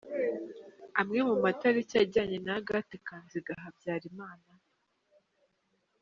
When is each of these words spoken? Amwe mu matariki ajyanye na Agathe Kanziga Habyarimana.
Amwe 1.01 1.19
mu 1.27 1.35
matariki 1.43 1.95
ajyanye 2.03 2.37
na 2.45 2.53
Agathe 2.59 2.95
Kanziga 3.07 3.51
Habyarimana. 3.63 4.49